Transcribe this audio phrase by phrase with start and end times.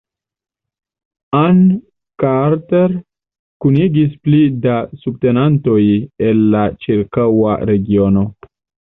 [1.39, 1.57] Ann
[2.21, 2.87] Carter
[3.65, 5.83] kunigis pli da subtenantoj
[6.29, 8.25] el la ĉirkaŭa regiono.